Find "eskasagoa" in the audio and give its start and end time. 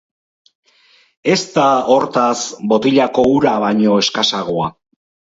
4.05-4.71